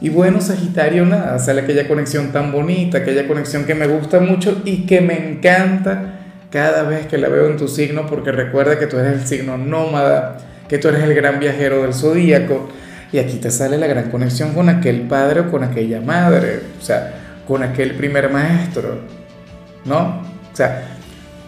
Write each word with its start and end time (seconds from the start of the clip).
Y 0.00 0.10
bueno, 0.10 0.40
Sagitario, 0.40 1.04
nada, 1.04 1.38
sale 1.40 1.62
aquella 1.62 1.88
conexión 1.88 2.30
tan 2.30 2.52
bonita, 2.52 2.98
aquella 2.98 3.26
conexión 3.26 3.64
que 3.64 3.74
me 3.74 3.86
gusta 3.88 4.20
mucho 4.20 4.62
y 4.64 4.86
que 4.86 5.00
me 5.00 5.30
encanta 5.30 6.20
cada 6.50 6.84
vez 6.84 7.06
que 7.06 7.18
la 7.18 7.28
veo 7.28 7.48
en 7.48 7.56
tu 7.56 7.66
signo, 7.66 8.06
porque 8.06 8.30
recuerda 8.30 8.78
que 8.78 8.86
tú 8.86 8.96
eres 8.96 9.14
el 9.14 9.26
signo 9.26 9.58
nómada, 9.58 10.38
que 10.68 10.78
tú 10.78 10.88
eres 10.88 11.02
el 11.02 11.14
gran 11.14 11.40
viajero 11.40 11.82
del 11.82 11.94
zodíaco, 11.94 12.68
y 13.12 13.18
aquí 13.18 13.38
te 13.38 13.50
sale 13.50 13.76
la 13.76 13.86
gran 13.86 14.10
conexión 14.10 14.54
con 14.54 14.68
aquel 14.68 15.02
padre 15.02 15.40
o 15.40 15.50
con 15.50 15.64
aquella 15.64 16.00
madre, 16.00 16.60
o 16.80 16.84
sea, 16.84 17.14
con 17.46 17.62
aquel 17.62 17.94
primer 17.94 18.30
maestro, 18.30 19.00
¿no? 19.84 20.22
O 20.52 20.56
sea, 20.56 20.84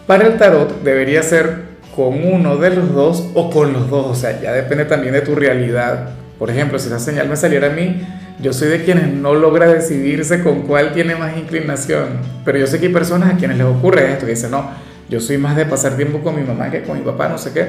para 0.07 0.27
el 0.27 0.37
tarot 0.37 0.83
debería 0.83 1.23
ser 1.23 1.71
con 1.95 2.25
uno 2.25 2.57
de 2.57 2.71
los 2.71 2.93
dos 2.93 3.29
o 3.33 3.49
con 3.49 3.73
los 3.73 3.89
dos, 3.89 4.07
o 4.07 4.15
sea, 4.15 4.41
ya 4.41 4.51
depende 4.51 4.85
también 4.85 5.13
de 5.13 5.21
tu 5.21 5.35
realidad. 5.35 6.09
Por 6.39 6.49
ejemplo, 6.49 6.79
si 6.79 6.87
esa 6.87 6.99
señal 6.99 7.29
me 7.29 7.35
saliera 7.35 7.67
a 7.67 7.71
mí, 7.71 8.01
yo 8.41 8.53
soy 8.53 8.69
de 8.69 8.83
quienes 8.83 9.13
no 9.13 9.35
logra 9.35 9.67
decidirse 9.67 10.41
con 10.41 10.63
cuál 10.63 10.93
tiene 10.93 11.15
más 11.15 11.37
inclinación, 11.37 12.19
pero 12.43 12.57
yo 12.57 12.65
sé 12.65 12.79
que 12.79 12.87
hay 12.87 12.93
personas 12.93 13.33
a 13.33 13.37
quienes 13.37 13.57
les 13.57 13.67
ocurre 13.67 14.11
esto, 14.11 14.25
que 14.25 14.31
dicen, 14.31 14.51
no, 14.51 14.71
yo 15.09 15.19
soy 15.19 15.37
más 15.37 15.55
de 15.55 15.65
pasar 15.65 15.95
tiempo 15.95 16.21
con 16.21 16.35
mi 16.35 16.41
mamá 16.41 16.71
que 16.71 16.81
con 16.81 16.97
mi 16.97 17.03
papá, 17.03 17.29
no 17.29 17.37
sé 17.37 17.51
qué. 17.53 17.67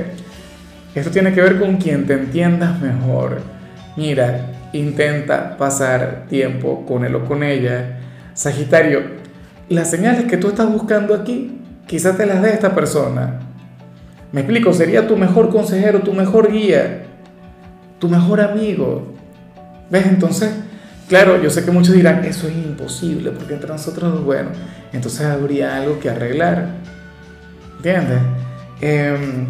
Esto 0.94 1.10
tiene 1.10 1.32
que 1.34 1.42
ver 1.42 1.58
con 1.58 1.76
quien 1.76 2.06
te 2.06 2.14
entiendas 2.14 2.80
mejor. 2.80 3.40
Mira, 3.96 4.52
intenta 4.72 5.56
pasar 5.56 6.26
tiempo 6.28 6.86
con 6.86 7.04
él 7.04 7.14
o 7.16 7.24
con 7.24 7.42
ella. 7.42 7.98
Sagitario, 8.34 9.02
las 9.68 9.90
señales 9.90 10.24
que 10.24 10.36
tú 10.36 10.48
estás 10.48 10.70
buscando 10.70 11.14
aquí, 11.14 11.60
quizás 11.86 12.16
te 12.16 12.26
las 12.26 12.42
dé 12.42 12.50
esta 12.50 12.74
persona. 12.74 13.40
Me 14.32 14.40
explico, 14.40 14.72
sería 14.72 15.06
tu 15.06 15.16
mejor 15.16 15.50
consejero, 15.50 16.00
tu 16.00 16.14
mejor 16.14 16.50
guía, 16.50 17.04
tu 17.98 18.08
mejor 18.08 18.40
amigo. 18.40 19.12
¿Ves? 19.90 20.06
Entonces, 20.06 20.50
claro, 21.12 21.42
yo 21.42 21.50
sé 21.50 21.62
que 21.62 21.70
muchos 21.70 21.94
dirán, 21.94 22.24
eso 22.24 22.48
es 22.48 22.54
imposible, 22.54 23.32
porque 23.32 23.52
entre 23.52 23.68
nosotros, 23.68 24.24
bueno, 24.24 24.48
entonces 24.94 25.20
habría 25.26 25.76
algo 25.76 26.00
que 26.00 26.08
arreglar. 26.08 26.68
¿Entiendes? 27.76 28.18
Em, 28.80 29.48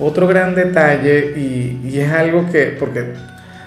otro 0.00 0.26
gran 0.26 0.56
detalle, 0.56 1.38
y, 1.38 1.96
es 1.96 2.10
algo 2.10 2.50
que, 2.50 2.76
porque 2.80 3.12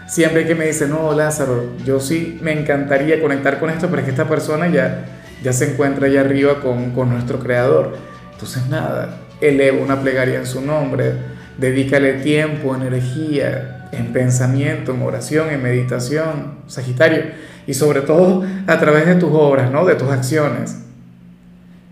siempre 0.09 0.45
que 0.45 0.55
me 0.55 0.65
dicen, 0.65 0.89
no, 0.89 1.13
Lázaro, 1.13 1.69
yo 1.85 2.01
sí 2.01 2.37
me 2.41 2.51
encantaría 2.51 3.21
conectar 3.21 3.61
con 3.61 3.69
esto, 3.69 3.87
pero 3.87 3.99
es 3.99 4.03
que 4.03 4.11
esta 4.11 4.27
persona 4.27 4.67
ya, 4.67 5.05
ya 5.41 5.53
se 5.53 5.71
encuentra 5.71 6.07
allá 6.07 6.19
arriba 6.19 6.59
con, 6.59 6.91
con 6.91 7.09
nuestro 7.11 7.39
creador. 7.39 7.95
Entonces, 8.33 8.67
nada, 8.67 9.21
eleva 9.39 9.81
una 9.81 10.01
plegaria 10.01 10.37
en 10.37 10.45
su 10.45 10.59
nombre, 10.59 11.13
dedícale 11.57 12.15
tiempo, 12.15 12.75
energía, 12.75 13.82
en 13.93 14.13
pensamiento, 14.13 14.93
en 14.93 15.01
oración, 15.01 15.49
en 15.49 15.61
meditación, 15.61 16.59
Sagitario, 16.67 17.23
y 17.65 17.73
sobre 17.73 18.01
todo 18.01 18.43
a 18.67 18.79
través 18.79 19.05
de 19.05 19.15
tus 19.15 19.29
obras, 19.31 19.71
¿no? 19.71 19.85
de 19.85 19.95
tus 19.95 20.09
acciones. 20.09 20.77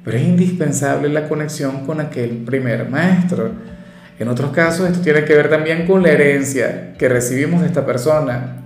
Pero 0.03 0.17
es 0.17 0.23
indispensable 0.23 1.09
la 1.09 1.27
conexión 1.29 1.85
con 1.85 2.01
aquel 2.01 2.43
primer 2.45 2.89
maestro. 2.89 3.51
En 4.19 4.27
otros 4.27 4.51
casos 4.51 4.89
esto 4.89 5.01
tiene 5.01 5.25
que 5.25 5.35
ver 5.35 5.49
también 5.49 5.85
con 5.85 6.03
la 6.03 6.09
herencia 6.09 6.93
que 6.97 7.07
recibimos 7.07 7.61
de 7.61 7.67
esta 7.67 7.85
persona. 7.85 8.57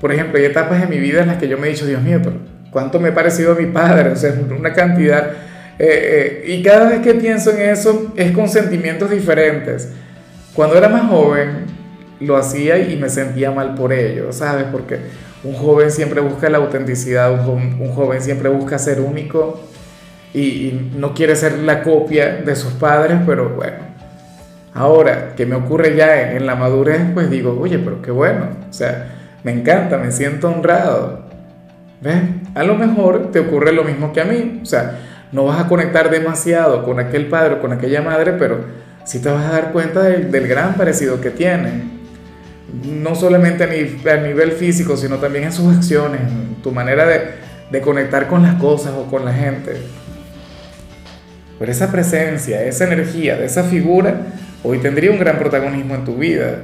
Por 0.00 0.12
ejemplo, 0.12 0.38
hay 0.38 0.46
etapas 0.46 0.82
en 0.82 0.90
mi 0.90 0.98
vida 0.98 1.22
en 1.22 1.28
las 1.28 1.36
que 1.36 1.48
yo 1.48 1.58
me 1.58 1.68
he 1.68 1.70
dicho, 1.70 1.86
Dios 1.86 2.02
mío, 2.02 2.20
pero 2.22 2.36
¿cuánto 2.70 2.98
me 2.98 3.10
he 3.10 3.12
parecido 3.12 3.52
a 3.52 3.54
mi 3.54 3.66
padre? 3.66 4.10
O 4.12 4.16
sea, 4.16 4.34
una 4.58 4.72
cantidad. 4.72 5.30
Eh, 5.78 6.42
eh, 6.44 6.52
y 6.52 6.62
cada 6.62 6.88
vez 6.88 7.00
que 7.00 7.14
pienso 7.14 7.50
en 7.50 7.70
eso 7.70 8.12
es 8.16 8.32
con 8.32 8.48
sentimientos 8.48 9.10
diferentes. 9.10 9.90
Cuando 10.54 10.76
era 10.76 10.88
más 10.88 11.08
joven, 11.08 11.71
lo 12.22 12.36
hacía 12.36 12.78
y 12.78 12.96
me 12.96 13.08
sentía 13.08 13.50
mal 13.50 13.74
por 13.74 13.92
ello, 13.92 14.32
¿sabes? 14.32 14.64
Porque 14.70 14.98
un 15.44 15.54
joven 15.54 15.90
siempre 15.90 16.20
busca 16.20 16.48
la 16.48 16.58
autenticidad, 16.58 17.32
un 17.32 17.92
joven, 17.92 18.22
siempre 18.22 18.48
busca 18.48 18.78
ser 18.78 19.00
único 19.00 19.60
y, 20.32 20.90
no 20.96 21.14
quiere 21.14 21.36
ser 21.36 21.58
la 21.58 21.82
copia 21.82 22.36
de 22.36 22.56
sus 22.56 22.72
padres, 22.74 23.18
pero 23.26 23.50
bueno. 23.50 23.92
Ahora 24.74 25.34
que 25.36 25.44
me 25.44 25.54
ocurre 25.56 25.96
ya 25.96 26.32
en, 26.32 26.46
la 26.46 26.54
madurez, 26.54 27.02
pues 27.12 27.28
digo, 27.28 27.58
oye, 27.60 27.78
pero 27.78 28.00
qué 28.00 28.10
bueno, 28.10 28.48
o 28.70 28.72
sea, 28.72 29.08
me 29.44 29.52
encanta, 29.52 29.98
me 29.98 30.10
siento 30.12 30.48
honrado. 30.48 31.26
¿Ves? 32.00 32.22
A 32.54 32.62
lo 32.62 32.74
mejor 32.76 33.30
te 33.32 33.40
ocurre 33.40 33.72
lo 33.72 33.84
mismo 33.84 34.12
que 34.12 34.20
a 34.20 34.24
mí, 34.24 34.60
o 34.62 34.66
sea, 34.66 34.98
no 35.30 35.44
vas 35.44 35.60
a 35.60 35.68
conectar 35.68 36.10
demasiado 36.10 36.84
con 36.84 37.00
aquel 37.00 37.26
padre 37.26 37.54
o 37.54 37.60
con 37.60 37.72
aquella 37.72 38.00
madre, 38.00 38.32
pero 38.38 38.60
sí 39.04 39.20
te 39.20 39.30
vas 39.30 39.44
a 39.44 39.52
dar 39.52 39.72
cuenta 39.72 40.02
del, 40.02 40.30
del 40.30 40.48
gran 40.48 40.74
parecido 40.74 41.20
que 41.20 41.30
tienen 41.30 42.01
no 42.84 43.14
solamente 43.14 43.64
a, 43.64 44.16
nivel 44.16 44.52
físico, 44.52 44.96
sino 44.96 45.16
también 45.16 45.44
en 45.44 45.52
sus 45.52 45.74
acciones, 45.74 46.20
en 46.20 46.62
tu 46.62 46.72
manera 46.72 47.06
de, 47.06 47.80
conectar 47.80 48.28
con 48.28 48.42
las 48.42 48.56
cosas 48.56 48.92
o 48.92 49.04
con 49.06 49.24
la 49.24 49.32
gente. 49.32 49.76
Pero 51.58 51.72
esa 51.72 51.90
presencia, 51.90 52.62
esa 52.64 52.84
energía 52.84 53.36
de 53.36 53.46
esa 53.46 53.64
figura, 53.64 54.26
hoy 54.62 54.78
tendría 54.78 55.10
un 55.10 55.18
gran 55.18 55.38
protagonismo 55.38 55.94
en 55.94 56.04
tu 56.04 56.16
vida. 56.16 56.62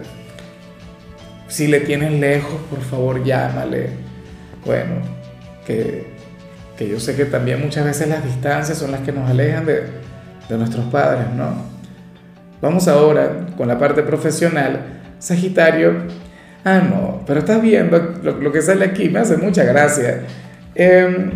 Si 1.47 1.67
le 1.67 1.81
tienes 1.81 2.13
lejos, 2.13 2.61
por 2.69 2.81
favor 2.81 3.25
llámale. 3.25 3.91
Bueno, 4.67 4.97
que, 5.67 6.07
yo 6.79 7.01
sé 7.01 7.17
que 7.17 7.25
también 7.25 7.61
muchas 7.61 7.85
veces 7.85 8.09
las 8.09 8.25
distancias 8.25 8.77
son 8.79 8.91
las 8.91 9.01
que 9.01 9.13
nos 9.13 9.31
alejan 9.31 9.65
de, 9.65 9.85
de 10.49 10.59
nuestros 10.59 10.85
padres, 10.87 11.27
¿no? 11.35 11.79
Vamos 12.61 12.89
ahora 12.89 13.47
con 13.57 13.69
la 13.69 13.79
parte 13.79 14.03
profesional 14.03 14.98
Sagitario, 15.19 15.93
ah, 16.65 16.81
no, 16.89 17.23
pero 17.27 17.41
estás 17.41 17.61
viendo 17.61 18.15
lo, 18.23 18.53
que 18.53 18.63
sale 18.63 18.85
aquí, 18.85 19.09
me 19.09 19.21
hace 19.21 19.37
mucha 19.37 19.65
gracia. 19.65 20.23
Em, 20.75 21.31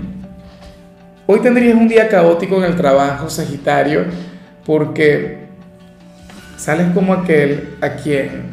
hoy 1.26 1.40
tendrías 1.40 1.74
un 1.74 1.88
día 1.88 2.08
caótico 2.08 2.58
en 2.58 2.64
el 2.64 2.76
trabajo, 2.76 3.28
Sagitario, 3.28 4.04
porque 4.64 5.42
sales 6.56 6.88
como 6.94 7.12
aquel 7.12 7.70
a 7.80 7.90
quien 7.90 8.52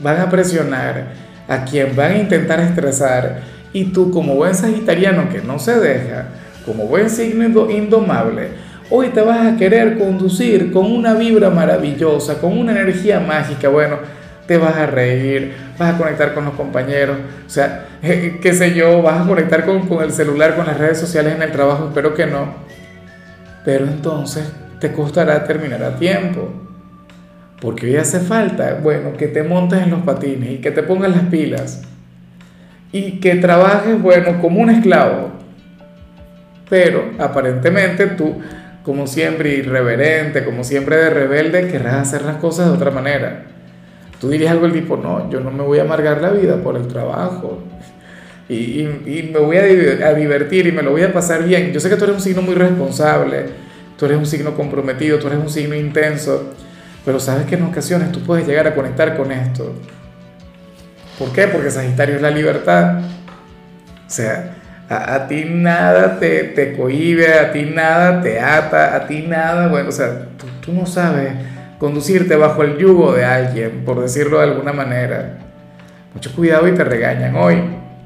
van 0.00 0.20
a 0.20 0.28
presionar, 0.28 1.06
a 1.48 1.64
quien 1.64 1.96
van 1.96 2.12
a 2.12 2.18
intentar 2.18 2.60
estresar, 2.60 3.40
y 3.72 3.84
tú 3.84 4.10
como 4.10 4.34
buen 4.34 4.54
sagitariano 4.54 5.28
que 5.28 5.40
no 5.40 5.58
se 5.58 5.78
deja, 5.78 6.26
como 6.64 6.86
buen 6.86 7.10
signo 7.10 7.70
indomable, 7.70 8.48
hoy 8.90 9.08
te 9.08 9.20
vas 9.20 9.46
a 9.46 9.56
querer 9.56 9.98
conducir 9.98 10.72
con 10.72 10.90
una 10.90 11.14
vibra 11.14 11.50
maravillosa, 11.50 12.40
con 12.40 12.56
una 12.56 12.72
energía 12.72 13.20
mágica, 13.20 13.68
bueno, 13.68 13.98
te 14.46 14.58
vas 14.58 14.76
a 14.76 14.86
reír, 14.86 15.54
vas 15.78 15.94
a 15.94 15.98
conectar 15.98 16.34
con 16.34 16.44
los 16.44 16.54
compañeros, 16.54 17.18
o 17.46 17.50
sea, 17.50 17.86
qué 18.00 18.52
sé 18.52 18.74
yo, 18.74 19.02
vas 19.02 19.22
a 19.22 19.28
conectar 19.28 19.64
con, 19.64 19.86
con, 19.88 20.04
el 20.04 20.12
celular, 20.12 20.56
con 20.56 20.66
las 20.66 20.78
redes 20.78 20.98
sociales 20.98 21.34
en 21.34 21.42
el 21.42 21.52
trabajo, 21.52 21.88
espero 21.88 22.14
que 22.14 22.26
no. 22.26 22.54
Pero 23.64 23.84
entonces 23.84 24.50
te 24.80 24.92
costará 24.92 25.44
terminar 25.44 25.82
a 25.82 25.96
tiempo. 25.96 26.48
Porque 27.60 27.86
hoy 27.86 27.96
hace 27.96 28.20
falta, 28.20 28.78
bueno, 28.82 29.14
que 29.16 29.28
te 29.28 29.42
montes 29.42 29.82
en 29.82 29.90
los 29.90 30.02
patines 30.02 30.50
y 30.50 30.56
que 30.58 30.70
te 30.70 30.82
pongas 30.82 31.10
las 31.10 31.24
pilas. 31.26 31.82
Y 32.92 33.18
que 33.18 33.36
trabajes, 33.36 34.00
bueno, 34.00 34.40
como 34.40 34.60
un 34.60 34.70
esclavo. 34.70 35.32
Pero 36.68 37.10
aparentemente 37.18 38.06
tú, 38.08 38.40
como 38.82 39.06
siempre 39.06 39.54
irreverente, 39.54 40.44
como 40.44 40.64
siempre 40.64 40.96
de 40.96 41.10
rebelde, 41.10 41.68
querrás 41.68 42.08
hacer 42.08 42.22
las 42.22 42.36
cosas 42.36 42.66
de 42.66 42.72
otra 42.72 42.90
manera. 42.90 43.44
Tú 44.20 44.30
dirías 44.30 44.52
algo 44.52 44.64
del 44.64 44.72
tipo, 44.72 44.96
no, 44.96 45.30
yo 45.30 45.40
no 45.40 45.50
me 45.50 45.62
voy 45.62 45.78
a 45.78 45.82
amargar 45.82 46.22
la 46.22 46.30
vida 46.30 46.56
por 46.62 46.76
el 46.76 46.88
trabajo. 46.88 47.62
Y, 48.48 48.54
y, 48.54 49.30
me 49.32 49.40
voy 49.40 49.56
a, 49.56 49.62
a, 50.06 50.14
divertir 50.14 50.66
y 50.66 50.72
me 50.72 50.82
lo 50.82 50.92
voy 50.92 51.02
a 51.02 51.12
pasar 51.12 51.44
bien. 51.44 51.72
Yo 51.72 51.80
sé 51.80 51.88
que 51.88 51.96
tú 51.96 52.04
eres 52.04 52.16
un 52.16 52.22
signo 52.22 52.42
muy 52.42 52.54
responsable, 52.54 53.46
tú 53.98 54.06
eres 54.06 54.18
un 54.18 54.26
signo 54.26 54.54
comprometido, 54.54 55.18
tú 55.18 55.26
eres 55.26 55.40
un 55.40 55.50
signo 55.50 55.74
intenso, 55.74 56.54
pero 57.04 57.18
sabes 57.18 57.46
que 57.46 57.56
en 57.56 57.64
ocasiones 57.64 58.12
tú 58.12 58.20
puedes 58.20 58.46
llegar 58.46 58.66
a 58.66 58.74
conectar 58.74 59.16
con 59.16 59.32
esto. 59.32 59.74
¿Por 61.18 61.32
qué? 61.32 61.48
Porque 61.48 61.70
Sagitario 61.70 62.16
es 62.16 62.22
la 62.22 62.30
libertad. 62.30 63.00
O 64.06 64.10
sea, 64.10 64.54
a, 64.88 65.14
a 65.14 65.28
ti 65.28 65.44
nada 65.48 66.18
te, 66.20 66.44
te 66.44 66.76
cohibe, 66.76 67.34
a 67.34 67.52
ti 67.52 67.64
nada 67.64 68.22
te 68.22 68.38
ata, 68.38 68.94
a 68.94 69.06
ti 69.06 69.22
nada, 69.22 69.66
bueno, 69.68 69.88
o 69.88 69.92
sea, 69.92 70.26
tú, 70.38 70.46
tú 70.64 70.72
no 70.72 70.86
sabes 70.86 71.32
conducirte 71.78 72.36
bajo 72.36 72.62
el 72.62 72.78
yugo 72.78 73.12
de 73.12 73.24
alguien, 73.24 73.82
por 73.84 74.00
decirlo 74.00 74.38
de 74.38 74.44
alguna 74.44 74.72
manera. 74.72 75.38
Mucho 76.14 76.34
cuidado 76.34 76.66
y 76.68 76.72
te 76.72 76.84
regañan 76.84 77.36
hoy, 77.36 77.56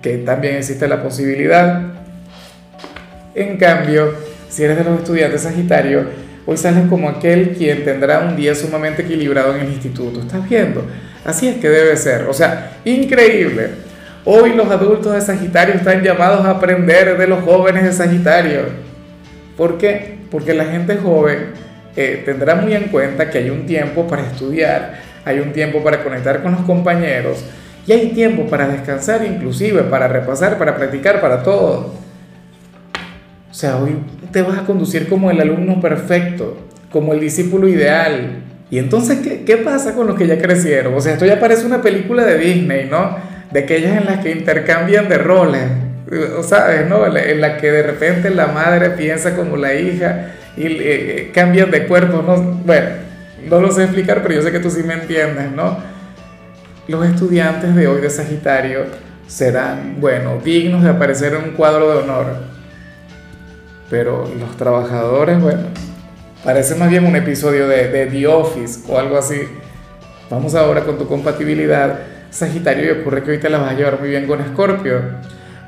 que 0.03 0.19
también 0.19 0.57
existe 0.57 0.89
la 0.89 1.03
posibilidad. 1.03 1.83
En 3.35 3.57
cambio, 3.57 4.15
si 4.49 4.65
eres 4.65 4.79
de 4.79 4.85
los 4.85 4.99
estudiantes 4.99 5.43
Sagitario, 5.43 6.07
hoy 6.47 6.57
sales 6.57 6.89
como 6.89 7.09
aquel 7.09 7.51
quien 7.51 7.85
tendrá 7.85 8.21
un 8.21 8.37
día 8.37 8.55
sumamente 8.55 9.03
equilibrado 9.03 9.55
en 9.55 9.61
el 9.61 9.73
instituto. 9.73 10.21
¿Estás 10.21 10.49
viendo? 10.49 10.85
Así 11.25 11.47
es 11.47 11.59
que 11.59 11.69
debe 11.69 11.97
ser. 11.97 12.23
O 12.23 12.33
sea, 12.33 12.79
increíble. 12.85 13.71
Hoy 14.25 14.55
los 14.55 14.69
adultos 14.71 15.15
de 15.15 15.21
Sagitario 15.21 15.75
están 15.75 16.03
llamados 16.03 16.45
a 16.45 16.51
aprender 16.51 17.17
de 17.17 17.27
los 17.27 17.45
jóvenes 17.45 17.85
de 17.85 17.93
Sagitario. 17.93 18.63
¿Por 19.57 19.79
qué? 19.79 20.19
Porque 20.31 20.53
la 20.53 20.65
gente 20.65 20.97
joven 20.97 21.53
eh, 22.01 22.23
tendrá 22.25 22.55
muy 22.55 22.73
en 22.73 22.85
cuenta 22.85 23.29
que 23.29 23.37
hay 23.37 23.51
un 23.51 23.67
tiempo 23.67 24.07
para 24.07 24.23
estudiar, 24.23 24.95
hay 25.23 25.39
un 25.41 25.53
tiempo 25.53 25.85
para 25.85 26.03
conectar 26.03 26.43
con 26.43 26.53
los 26.53 26.63
compañeros 26.63 27.45
y 27.87 27.93
hay 27.93 28.09
tiempo 28.09 28.47
para 28.47 28.69
descansar 28.69 29.23
inclusive, 29.23 29.83
para 29.83 30.09
repasar, 30.09 30.57
para 30.57 30.75
practicar, 30.75 31.21
para 31.21 31.43
todo. 31.43 31.93
O 33.51 33.55
sea, 33.55 33.77
hoy 33.77 33.97
te 34.33 34.41
vas 34.41 34.59
a 34.59 34.65
conducir 34.65 35.11
como 35.11 35.31
el 35.31 35.43
alumno 35.43 35.79
perfecto, 35.79 36.57
como 36.91 37.13
el 37.13 37.21
discípulo 37.21 37.69
ideal. 37.69 38.45
Y 38.71 38.79
entonces, 38.79 39.19
¿qué, 39.19 39.45
¿qué, 39.45 39.59
pasa 39.59 39.95
con 39.95 40.07
los 40.07 40.17
que 40.17 40.27
ya 40.27 40.39
crecieron? 40.39 40.95
O 40.95 41.01
sea, 41.03 41.13
esto 41.13 41.27
ya 41.27 41.39
parece 41.39 41.67
una 41.67 41.83
película 41.83 42.25
de 42.25 42.39
Disney, 42.39 42.89
¿no? 42.91 43.17
De 43.51 43.61
aquellas 43.61 43.99
en 43.99 44.07
las 44.07 44.21
que 44.21 44.31
intercambian 44.31 45.07
de 45.07 45.19
roles, 45.19 45.65
¿sabes? 46.43 46.89
¿no? 46.89 47.07
En 47.07 47.41
la 47.41 47.57
que 47.57 47.71
de 47.71 47.83
repente 47.83 48.31
la 48.31 48.49
madre 48.49 48.91
piensa 48.91 49.37
como 49.37 49.57
la 49.57 49.75
hija 49.75 50.33
y 50.57 50.67
eh, 50.67 51.31
cambian 51.33 51.71
de 51.71 51.87
cuerpo, 51.87 52.23
¿no? 52.23 52.37
Bueno, 52.65 52.89
no 53.49 53.61
lo 53.61 53.71
sé 53.71 53.85
explicar, 53.85 54.23
pero 54.23 54.35
yo 54.35 54.43
sé 54.43 54.53
que 54.53 54.61
tú 54.61 54.71
sí 54.71 54.83
me 54.83 54.95
entiendes, 54.95 55.51
¿no? 55.53 55.79
Los 56.89 57.07
estudiantes 57.07 57.75
de 57.75 57.87
hoy 57.87 58.01
de 58.01 58.11
Sagitario 58.11 58.87
serán, 59.27 60.01
bueno, 60.01 60.39
dignos 60.45 60.83
de 60.83 60.91
aparecer 60.91 61.35
en 61.35 61.45
un 61.45 61.51
cuadro 61.51 61.91
de 61.93 62.03
honor 62.03 62.51
pero 63.91 64.25
los 64.39 64.57
trabajadores, 64.57 65.41
bueno, 65.41 65.65
parece 66.45 66.77
más 66.77 66.89
bien 66.89 67.05
un 67.05 67.17
episodio 67.17 67.67
de, 67.67 67.89
de 67.89 68.07
The 68.07 68.27
Office 68.29 68.81
o 68.89 68.99
algo 68.99 69.19
así. 69.19 69.43
Vamos 70.31 70.55
ahora 70.55 70.85
con 70.85 70.97
tu 70.97 71.09
compatibilidad, 71.09 71.99
Sagitario, 72.31 72.85
y 72.87 73.01
ocurre 73.01 73.25
que 73.25 73.33
hoy 73.33 73.39
te 73.39 73.51
la 73.51 73.59
vas 73.59 73.73
a 73.73 73.75
llevar 73.75 73.99
muy 73.99 74.11
bien 74.11 74.29
con 74.29 74.41
Escorpio. 74.41 75.01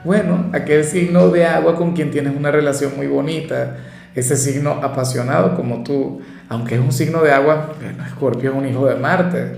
Bueno, 0.04 0.50
aquel 0.52 0.84
signo 0.84 1.28
de 1.28 1.46
agua 1.46 1.76
con 1.76 1.92
quien 1.92 2.10
tienes 2.10 2.34
una 2.36 2.50
relación 2.50 2.96
muy 2.96 3.06
bonita, 3.06 3.76
ese 4.14 4.36
signo 4.36 4.72
apasionado 4.82 5.54
como 5.54 5.82
tú, 5.82 6.20
aunque 6.48 6.74
es 6.74 6.80
un 6.80 6.92
signo 6.92 7.22
de 7.22 7.32
agua, 7.32 7.74
bueno, 7.80 8.04
Escorpio 8.04 8.50
es 8.50 8.56
un 8.56 8.66
hijo 8.66 8.86
de 8.86 8.96
Marte. 8.96 9.56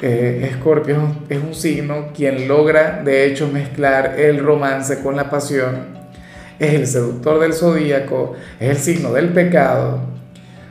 Escorpio 0.00 0.96
es 1.28 1.38
un 1.38 1.54
signo 1.54 2.12
quien 2.14 2.46
logra 2.46 3.02
de 3.04 3.26
hecho 3.26 3.48
mezclar 3.48 4.18
el 4.18 4.38
romance 4.38 5.00
con 5.00 5.16
la 5.16 5.28
pasión 5.28 5.98
es 6.58 6.74
el 6.74 6.86
seductor 6.86 7.40
del 7.40 7.52
zodíaco, 7.52 8.34
es 8.58 8.70
el 8.70 8.76
signo 8.76 9.12
del 9.12 9.28
pecado. 9.28 10.00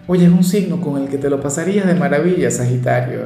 Oye, 0.07 0.25
es 0.25 0.31
un 0.31 0.43
signo 0.43 0.81
con 0.81 1.01
el 1.01 1.09
que 1.09 1.17
te 1.17 1.29
lo 1.29 1.41
pasarías 1.41 1.85
de 1.85 1.95
maravilla, 1.95 2.51
Sagitario. 2.51 3.21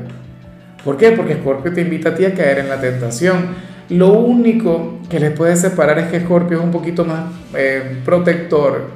¿Por 0.84 0.98
qué? 0.98 1.12
Porque 1.12 1.34
Escorpio 1.34 1.74
te 1.74 1.82
invita 1.82 2.10
a 2.10 2.16
ti 2.16 2.26
a 2.26 2.34
caer 2.34 2.60
en 2.60 2.70
la 2.70 2.80
tentación. 2.80 3.71
Lo 3.92 4.14
único 4.14 5.00
que 5.10 5.20
les 5.20 5.32
puede 5.32 5.58
separar 5.58 6.00
es 6.00 6.08
que 6.08 6.18
Escorpio 6.18 6.60
es 6.60 6.64
un 6.64 6.72
poquito 6.72 7.04
más 7.04 7.26
eh, 7.54 7.98
protector, 8.06 8.90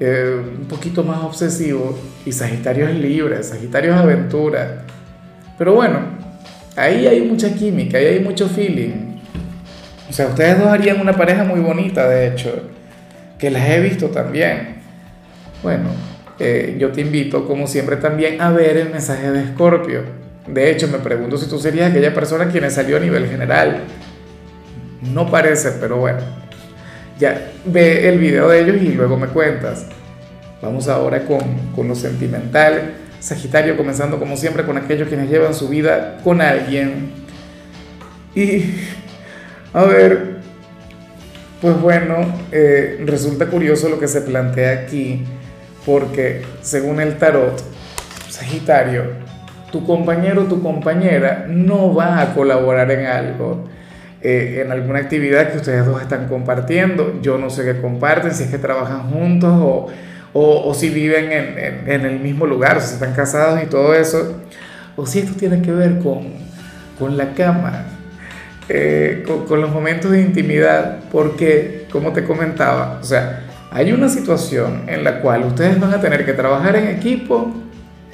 eh, 0.00 0.40
un 0.60 0.64
poquito 0.64 1.04
más 1.04 1.18
obsesivo, 1.22 1.98
y 2.24 2.32
Sagitario 2.32 2.88
es 2.88 2.98
libre, 2.98 3.42
Sagitario 3.42 3.92
es 3.92 3.98
aventura. 3.98 4.86
Pero 5.58 5.74
bueno, 5.74 5.98
ahí 6.74 7.06
hay 7.06 7.20
mucha 7.20 7.54
química, 7.54 7.98
ahí 7.98 8.06
hay 8.06 8.20
mucho 8.20 8.48
feeling. 8.48 9.18
O 10.08 10.12
sea, 10.14 10.28
ustedes 10.28 10.58
dos 10.58 10.68
harían 10.68 10.98
una 10.98 11.12
pareja 11.12 11.44
muy 11.44 11.60
bonita, 11.60 12.08
de 12.08 12.28
hecho, 12.28 12.70
que 13.38 13.50
las 13.50 13.68
he 13.68 13.78
visto 13.78 14.08
también. 14.08 14.76
Bueno, 15.62 15.90
eh, 16.38 16.76
yo 16.78 16.92
te 16.92 17.02
invito, 17.02 17.46
como 17.46 17.66
siempre, 17.66 17.96
también 17.96 18.40
a 18.40 18.48
ver 18.52 18.78
el 18.78 18.88
mensaje 18.88 19.30
de 19.30 19.42
Escorpio. 19.42 20.00
De 20.46 20.70
hecho, 20.70 20.88
me 20.88 20.98
pregunto 20.98 21.38
si 21.38 21.48
tú 21.48 21.58
serías 21.58 21.90
aquella 21.90 22.12
persona 22.12 22.48
quien 22.48 22.68
salió 22.70 22.96
a 22.96 23.00
nivel 23.00 23.28
general. 23.28 23.84
No 25.00 25.30
parece, 25.30 25.72
pero 25.80 25.98
bueno. 25.98 26.18
Ya, 27.18 27.52
ve 27.64 28.08
el 28.08 28.18
video 28.18 28.48
de 28.48 28.60
ellos 28.60 28.76
y 28.82 28.88
luego 28.92 29.16
me 29.16 29.28
cuentas. 29.28 29.86
Vamos 30.60 30.88
ahora 30.88 31.24
con, 31.24 31.72
con 31.74 31.88
lo 31.88 31.94
sentimental. 31.94 32.94
Sagitario 33.20 33.76
comenzando 33.76 34.18
como 34.18 34.36
siempre 34.36 34.64
con 34.64 34.76
aquellos 34.76 35.08
quienes 35.08 35.30
llevan 35.30 35.54
su 35.54 35.68
vida 35.68 36.18
con 36.24 36.40
alguien. 36.40 37.12
Y 38.34 38.74
a 39.72 39.84
ver, 39.84 40.36
pues 41.60 41.80
bueno, 41.80 42.16
eh, 42.50 43.00
resulta 43.06 43.46
curioso 43.46 43.88
lo 43.88 44.00
que 44.00 44.08
se 44.08 44.22
plantea 44.22 44.72
aquí, 44.72 45.24
porque 45.86 46.42
según 46.60 47.00
el 47.00 47.18
tarot, 47.18 47.62
Sagitario, 48.28 49.04
tu 49.72 49.84
compañero 49.84 50.42
o 50.42 50.44
tu 50.44 50.62
compañera 50.62 51.46
no 51.48 51.92
va 51.94 52.20
a 52.20 52.34
colaborar 52.34 52.90
en 52.92 53.06
algo, 53.06 53.64
eh, 54.20 54.62
en 54.64 54.70
alguna 54.70 55.00
actividad 55.00 55.50
que 55.50 55.56
ustedes 55.56 55.84
dos 55.84 56.00
están 56.00 56.28
compartiendo. 56.28 57.20
Yo 57.22 57.38
no 57.38 57.50
sé 57.50 57.64
qué 57.64 57.80
comparten, 57.80 58.32
si 58.32 58.44
es 58.44 58.50
que 58.50 58.58
trabajan 58.58 59.10
juntos 59.10 59.52
o, 59.52 59.90
o, 60.34 60.74
si 60.74 60.90
viven 60.90 61.32
en, 61.32 61.88
en, 61.88 62.06
el 62.06 62.20
mismo 62.20 62.46
lugar, 62.46 62.76
o 62.76 62.80
si 62.80 62.94
están 62.94 63.14
casados 63.14 63.62
y 63.62 63.66
todo 63.66 63.94
eso, 63.94 64.40
o 64.96 65.06
si 65.06 65.18
esto 65.18 65.34
tiene 65.36 65.60
que 65.60 65.72
ver 65.72 65.98
con, 65.98 66.28
con 66.98 67.16
la 67.16 67.34
cama 67.34 67.86
eh, 68.68 69.24
con, 69.48 69.60
los 69.60 69.70
momentos 69.70 70.10
de 70.12 70.22
intimidad, 70.22 71.00
porque, 71.10 71.86
como 71.90 72.12
te 72.12 72.24
comentaba, 72.24 72.98
o 73.00 73.04
sea, 73.04 73.44
hay 73.70 73.92
una 73.92 74.08
situación 74.08 74.84
en 74.86 75.02
la 75.02 75.20
cual 75.20 75.44
ustedes 75.44 75.80
van 75.80 75.92
a 75.92 76.00
tener 76.00 76.24
que 76.24 76.32
trabajar 76.32 76.76
en 76.76 76.88
equipo, 76.88 77.52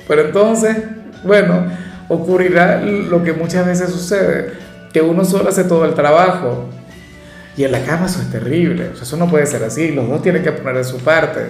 pero 0.08 0.22
entonces, 0.22 0.76
bueno, 1.25 1.67
ocurrirá 2.09 2.81
lo 2.81 3.23
que 3.23 3.32
muchas 3.32 3.67
veces 3.67 3.91
sucede, 3.91 4.53
que 4.93 5.00
uno 5.00 5.25
solo 5.25 5.49
hace 5.49 5.65
todo 5.65 5.85
el 5.85 5.94
trabajo. 5.94 6.69
Y 7.56 7.65
en 7.65 7.73
la 7.73 7.82
cama 7.82 8.06
eso 8.06 8.20
es 8.20 8.31
terrible, 8.31 8.91
eso 9.00 9.17
no 9.17 9.29
puede 9.29 9.47
ser 9.47 9.65
así, 9.65 9.91
los 9.91 10.09
dos 10.09 10.23
tienen 10.23 10.43
que 10.43 10.53
poner 10.53 10.76
de 10.76 10.85
su 10.85 10.99
parte. 10.99 11.47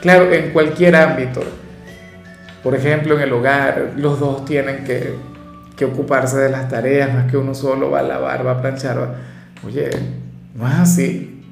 Claro, 0.00 0.32
en 0.32 0.50
cualquier 0.50 0.96
ámbito, 0.96 1.40
por 2.64 2.74
ejemplo, 2.74 3.14
en 3.16 3.22
el 3.22 3.32
hogar, 3.32 3.92
los 3.96 4.18
dos 4.18 4.44
tienen 4.44 4.84
que 4.84 5.14
que 5.76 5.84
ocuparse 5.84 6.36
de 6.36 6.50
las 6.50 6.68
tareas, 6.68 7.12
no 7.12 7.20
es 7.20 7.30
que 7.30 7.36
uno 7.36 7.54
solo 7.54 7.90
va 7.90 8.00
a 8.00 8.02
lavar, 8.02 8.46
va 8.46 8.52
a 8.52 8.60
planchar, 8.60 9.14
oye, 9.66 9.90
no 10.54 10.68
es 10.68 10.74
así. 10.74 11.42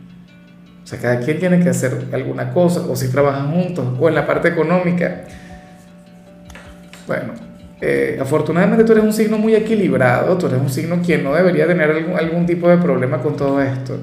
O 0.83 0.87
sea, 0.87 0.99
cada 0.99 1.21
quien 1.21 1.39
tiene 1.39 1.61
que 1.61 1.71
hacer 1.71 2.09
alguna 2.13 2.53
cosa, 2.53 2.81
o 2.81 2.97
si 2.97 3.09
trabajan 3.09 3.51
juntos, 3.53 3.87
o 3.99 4.09
en 4.09 4.15
la 4.15 4.27
parte 4.27 4.49
económica. 4.49 5.23
Bueno, 7.07 7.33
eh, 7.81 8.19
afortunadamente 8.21 8.85
tú 8.85 8.93
eres 8.93 9.05
un 9.05 9.13
signo 9.13 9.39
muy 9.39 9.55
equilibrado, 9.55 10.37
tú 10.37 10.47
eres 10.47 10.61
un 10.61 10.71
signo 10.71 11.01
quien 11.05 11.25
no 11.25 11.35
debería 11.35 11.67
tener 11.67 11.91
algún, 11.91 12.19
algún 12.19 12.47
tipo 12.47 12.69
de 12.69 12.77
problema 12.77 13.19
con 13.19 13.37
todo 13.37 13.61
esto. 13.61 13.99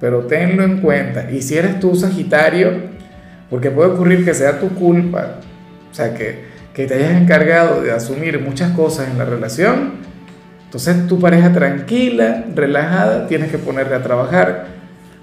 Pero 0.00 0.26
tenlo 0.26 0.64
en 0.64 0.80
cuenta. 0.80 1.30
Y 1.30 1.40
si 1.40 1.56
eres 1.56 1.80
tú, 1.80 1.94
Sagitario, 1.94 2.72
porque 3.48 3.70
puede 3.70 3.90
ocurrir 3.90 4.24
que 4.24 4.34
sea 4.34 4.58
tu 4.58 4.68
culpa, 4.70 5.36
o 5.90 5.94
sea, 5.94 6.12
que 6.14 6.54
que 6.74 6.86
te 6.86 6.94
hayas 6.94 7.12
encargado 7.12 7.82
de 7.82 7.92
asumir 7.92 8.40
muchas 8.40 8.72
cosas 8.72 9.08
en 9.08 9.16
la 9.16 9.24
relación, 9.24 9.92
entonces 10.64 11.06
tu 11.06 11.20
pareja 11.20 11.52
tranquila, 11.52 12.44
relajada, 12.52 13.28
tienes 13.28 13.52
que 13.52 13.58
ponerle 13.58 13.94
a 13.94 14.02
trabajar. 14.02 14.66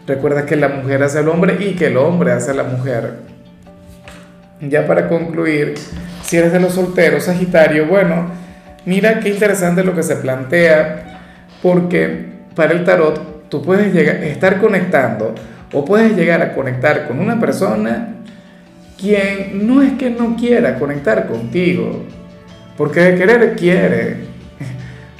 Recuerda 0.08 0.46
que 0.46 0.55
la 0.55 0.70
mujer 0.70 1.03
hace 1.03 1.20
al 1.20 1.27
hombre 1.27 1.58
y 1.60 1.75
que 1.75 1.88
el 1.88 1.98
hombre 1.98 2.31
hace 2.31 2.51
a 2.51 2.53
la 2.53 2.63
mujer. 2.63 3.15
Ya 4.62 4.88
para 4.88 5.10
concluir, 5.10 5.74
si 6.32 6.38
eres 6.38 6.54
de 6.54 6.62
los 6.62 6.76
solteros, 6.76 7.26
Sagitario, 7.26 7.88
bueno, 7.88 8.28
mira 8.86 9.20
qué 9.20 9.28
interesante 9.28 9.84
lo 9.84 9.94
que 9.94 10.02
se 10.02 10.16
plantea, 10.16 11.20
porque 11.62 12.26
para 12.56 12.72
el 12.72 12.86
tarot 12.86 13.50
tú 13.50 13.62
puedes 13.62 13.94
llegar, 13.94 14.16
estar 14.24 14.62
conectando 14.62 15.36
o 15.74 15.84
puedes 15.84 16.16
llegar 16.16 16.42
a 16.42 16.54
conectar 16.54 17.06
con 17.06 17.20
una 17.20 17.38
persona 17.38 18.14
quien 18.98 19.68
no 19.68 19.82
es 19.82 19.92
que 20.00 20.10
no 20.10 20.38
quiera 20.38 20.80
conectar 20.80 21.28
contigo, 21.28 22.06
porque 22.78 23.02
de 23.02 23.16
querer 23.18 23.56
quiere, 23.58 24.16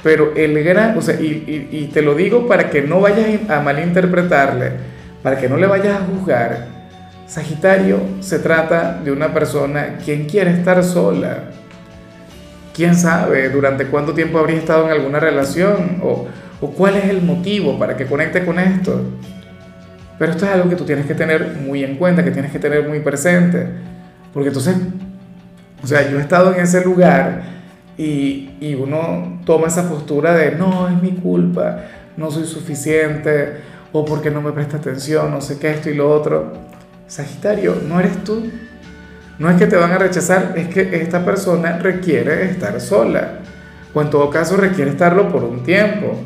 pero 0.02 0.32
el 0.34 0.64
gran, 0.64 0.96
o 0.96 1.02
sea, 1.02 1.20
y, 1.20 1.90
te 1.92 2.00
lo 2.00 2.14
digo 2.14 2.48
para 2.48 2.70
que 2.70 2.80
no 2.80 3.02
vayas 3.02 3.50
a 3.50 3.60
malinterpretarle, 3.60 4.70
para 5.22 5.38
que 5.38 5.46
no 5.46 5.58
le 5.58 5.66
vayas 5.66 5.94
a 5.94 6.06
juzgar, 6.06 6.68
Sagitario 7.32 7.98
se 8.20 8.40
trata 8.40 9.00
de 9.02 9.10
una 9.10 9.32
persona 9.32 9.96
quien 10.04 10.26
quiere 10.26 10.50
estar 10.50 10.84
sola. 10.84 11.44
¿Quién 12.74 12.94
sabe 12.94 13.48
durante 13.48 13.86
cuánto 13.86 14.12
tiempo 14.12 14.38
habría 14.38 14.58
estado 14.58 14.84
en 14.84 14.90
alguna 14.90 15.18
relación? 15.18 16.02
¿O, 16.02 16.26
o 16.60 16.70
cuál 16.72 16.96
es 16.96 17.06
el 17.06 17.22
motivo 17.22 17.78
para 17.78 17.96
que 17.96 18.04
conecte 18.04 18.44
con 18.44 18.58
esto? 18.58 19.00
Pero 20.18 20.32
esto 20.32 20.44
es 20.44 20.52
algo 20.52 20.68
que 20.68 20.76
tú 20.76 20.84
tienes 20.84 21.06
que 21.06 21.14
tener 21.14 21.56
muy 21.66 21.82
en 21.82 21.96
cuenta, 21.96 22.22
que 22.22 22.32
tienes 22.32 22.52
que 22.52 22.58
tener 22.58 22.86
muy 22.86 23.00
presente. 23.00 23.66
Porque 24.34 24.48
entonces, 24.48 24.76
o 25.82 25.86
sea, 25.86 26.06
yo 26.10 26.18
he 26.18 26.20
estado 26.20 26.52
en 26.52 26.60
ese 26.60 26.84
lugar 26.84 27.44
y, 27.96 28.50
y 28.60 28.74
uno 28.74 29.40
toma 29.46 29.68
esa 29.68 29.88
postura 29.88 30.34
de 30.34 30.50
no, 30.50 30.86
es 30.86 31.00
mi 31.00 31.12
culpa, 31.12 31.78
no 32.14 32.30
soy 32.30 32.44
suficiente, 32.44 33.54
o 33.90 34.04
porque 34.04 34.30
no 34.30 34.42
me 34.42 34.52
presta 34.52 34.76
atención, 34.76 35.30
no 35.30 35.40
sé 35.40 35.58
qué, 35.58 35.70
esto 35.70 35.88
y 35.88 35.94
lo 35.94 36.10
otro. 36.10 36.71
Sagitario, 37.12 37.76
no 37.86 38.00
eres 38.00 38.24
tú. 38.24 38.50
No 39.38 39.50
es 39.50 39.58
que 39.58 39.66
te 39.66 39.76
van 39.76 39.92
a 39.92 39.98
rechazar, 39.98 40.54
es 40.56 40.68
que 40.68 41.02
esta 41.02 41.22
persona 41.26 41.76
requiere 41.76 42.44
estar 42.44 42.80
sola, 42.80 43.40
o 43.92 44.00
en 44.00 44.08
todo 44.08 44.30
caso 44.30 44.56
requiere 44.56 44.92
estarlo 44.92 45.30
por 45.30 45.44
un 45.44 45.62
tiempo. 45.62 46.18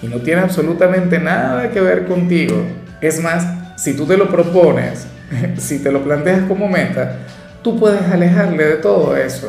Y 0.00 0.06
no 0.06 0.16
tiene 0.22 0.40
absolutamente 0.40 1.18
nada 1.18 1.70
que 1.70 1.82
ver 1.82 2.06
contigo. 2.06 2.64
Es 3.02 3.22
más, 3.22 3.46
si 3.76 3.94
tú 3.94 4.06
te 4.06 4.16
lo 4.16 4.30
propones, 4.30 5.06
si 5.58 5.80
te 5.80 5.92
lo 5.92 6.02
planteas 6.02 6.44
como 6.48 6.66
meta, 6.66 7.18
tú 7.62 7.78
puedes 7.78 8.00
alejarle 8.10 8.64
de 8.64 8.76
todo 8.76 9.14
eso. 9.14 9.48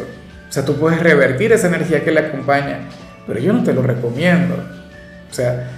O 0.50 0.52
sea, 0.52 0.66
tú 0.66 0.76
puedes 0.76 1.00
revertir 1.00 1.54
esa 1.54 1.68
energía 1.68 2.04
que 2.04 2.12
le 2.12 2.20
acompaña, 2.20 2.80
pero 3.26 3.40
yo 3.40 3.54
no 3.54 3.64
te 3.64 3.72
lo 3.72 3.84
recomiendo. 3.84 4.56
O 4.56 5.34
sea, 5.34 5.70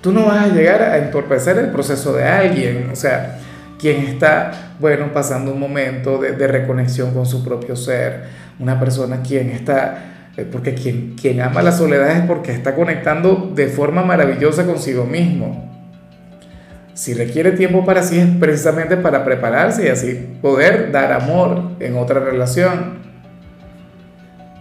tú 0.00 0.10
no 0.10 0.24
vas 0.24 0.46
a 0.46 0.48
llegar 0.48 0.80
a 0.80 0.96
entorpecer 0.96 1.58
el 1.58 1.66
proceso 1.66 2.14
de 2.14 2.24
alguien. 2.24 2.88
O 2.90 2.96
sea, 2.96 3.38
quien 3.82 4.06
está, 4.06 4.52
bueno, 4.78 5.12
pasando 5.12 5.52
un 5.52 5.58
momento 5.58 6.18
de, 6.18 6.32
de 6.32 6.46
reconexión 6.46 7.12
con 7.12 7.26
su 7.26 7.42
propio 7.42 7.74
ser, 7.74 8.22
una 8.60 8.78
persona 8.78 9.22
quien 9.22 9.50
está, 9.50 10.28
eh, 10.36 10.46
porque 10.50 10.74
quien, 10.74 11.16
quien 11.20 11.40
ama 11.40 11.62
la 11.62 11.72
soledad 11.72 12.12
es 12.12 12.24
porque 12.24 12.52
está 12.52 12.76
conectando 12.76 13.50
de 13.52 13.66
forma 13.66 14.04
maravillosa 14.04 14.64
consigo 14.66 15.04
mismo. 15.04 15.68
Si 16.94 17.12
requiere 17.12 17.50
tiempo 17.52 17.84
para 17.84 18.04
sí 18.04 18.20
es 18.20 18.28
precisamente 18.38 18.96
para 18.96 19.24
prepararse 19.24 19.86
y 19.86 19.88
así 19.88 20.38
poder 20.40 20.92
dar 20.92 21.10
amor 21.10 21.72
en 21.80 21.96
otra 21.96 22.20
relación. 22.20 22.98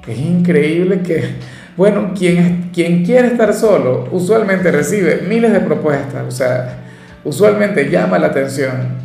Es 0.07 0.17
increíble 0.17 1.01
que, 1.01 1.35
bueno, 1.77 2.13
quien, 2.17 2.71
quien 2.73 3.05
quiere 3.05 3.27
estar 3.27 3.53
solo 3.53 4.09
usualmente 4.11 4.71
recibe 4.71 5.21
miles 5.27 5.53
de 5.53 5.59
propuestas, 5.59 6.25
o 6.27 6.31
sea, 6.31 6.79
usualmente 7.23 7.87
llama 7.87 8.17
la 8.17 8.27
atención. 8.27 9.00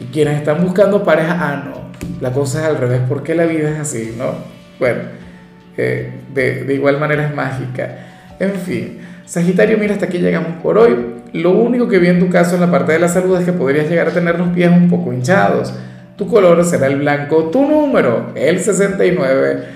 Y 0.00 0.04
quienes 0.06 0.36
están 0.36 0.62
buscando 0.62 1.04
pareja, 1.04 1.36
ah, 1.38 1.62
no, 1.64 1.90
la 2.20 2.32
cosa 2.32 2.60
es 2.60 2.66
al 2.66 2.78
revés, 2.78 3.00
porque 3.08 3.34
la 3.34 3.46
vida 3.46 3.70
es 3.70 3.78
así, 3.78 4.14
¿no? 4.16 4.34
Bueno, 4.78 5.02
eh, 5.76 6.12
de, 6.32 6.64
de 6.64 6.74
igual 6.74 6.98
manera 6.98 7.26
es 7.26 7.34
mágica. 7.34 7.98
En 8.38 8.52
fin, 8.52 8.98
Sagitario, 9.26 9.76
mira, 9.76 9.94
hasta 9.94 10.06
aquí 10.06 10.18
llegamos 10.18 10.62
por 10.62 10.78
hoy. 10.78 10.96
Lo 11.32 11.50
único 11.50 11.88
que 11.88 11.98
vi 11.98 12.06
en 12.06 12.20
tu 12.20 12.30
caso 12.30 12.54
en 12.54 12.60
la 12.60 12.70
parte 12.70 12.92
de 12.92 13.00
la 13.00 13.08
salud 13.08 13.36
es 13.36 13.44
que 13.44 13.52
podrías 13.52 13.90
llegar 13.90 14.08
a 14.08 14.12
tener 14.12 14.38
los 14.38 14.48
pies 14.50 14.70
un 14.70 14.88
poco 14.88 15.12
hinchados. 15.12 15.74
Tu 16.16 16.28
color 16.28 16.64
será 16.64 16.86
el 16.86 16.96
blanco, 16.96 17.50
tu 17.50 17.66
número, 17.66 18.32
el 18.36 18.60
69. 18.60 19.75